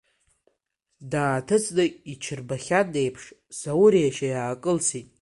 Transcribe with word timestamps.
Дааҭыҵны 1.11 1.85
иҽирбахьан 2.11 2.87
еиԥш, 3.01 3.23
Заури 3.59 3.99
иашьеи 4.01 4.35
аакылсит. 4.41 5.07